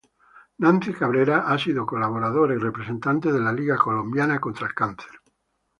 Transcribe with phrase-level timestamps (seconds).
[0.57, 5.11] Nancy Cabrera ha sido colaboradora y representante de La Liga colombiana contra el Cáncer.